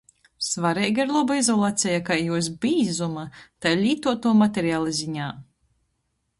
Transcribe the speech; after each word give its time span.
Svareiga 0.43 1.03
ir 1.03 1.11
loba 1.17 1.37
izolaceja 1.41 1.99
kai 2.07 2.17
juos 2.29 2.49
bīzuma, 2.65 3.27
tai 3.65 3.77
lītuotuo 3.85 4.35
materiala 4.43 4.99
ziņā. 5.05 5.33